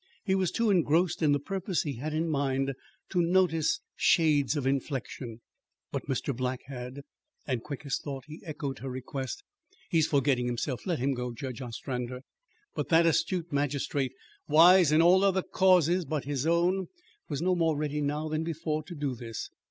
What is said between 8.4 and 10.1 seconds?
echoed her request: "He is